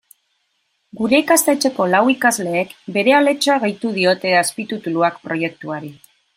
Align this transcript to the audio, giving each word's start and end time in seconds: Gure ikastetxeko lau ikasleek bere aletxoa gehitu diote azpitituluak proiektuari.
Gure 1.01 1.19
ikastetxeko 1.23 1.87
lau 1.91 2.01
ikasleek 2.15 2.73
bere 2.97 3.15
aletxoa 3.19 3.61
gehitu 3.67 3.95
diote 4.01 4.35
azpitituluak 4.43 5.25
proiektuari. 5.29 5.97